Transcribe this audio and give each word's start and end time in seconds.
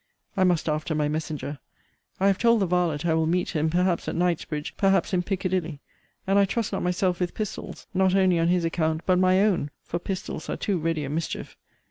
I 0.35 0.43
must 0.43 0.67
after 0.67 0.95
my 0.95 1.07
messenger. 1.07 1.59
I 2.19 2.25
have 2.25 2.39
told 2.39 2.59
the 2.59 2.65
varlet 2.65 3.05
I 3.05 3.13
will 3.13 3.27
meet 3.27 3.49
him, 3.51 3.69
perhaps 3.69 4.07
at 4.07 4.15
Knightsbridge, 4.15 4.75
perhaps 4.75 5.13
in 5.13 5.21
Piccadilly; 5.21 5.79
and 6.25 6.39
I 6.39 6.45
trust 6.45 6.73
not 6.73 6.81
myself 6.81 7.19
with 7.19 7.35
pistols, 7.35 7.85
not 7.93 8.15
only 8.15 8.39
on 8.39 8.47
his 8.47 8.65
account, 8.65 9.01
but 9.05 9.19
my 9.19 9.43
own 9.43 9.69
for 9.83 9.99
pistols 9.99 10.49
are 10.49 10.57
too 10.57 10.79
ready 10.79 11.03
a 11.03 11.09
mischief. 11.11 11.55